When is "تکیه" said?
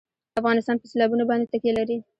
1.51-1.73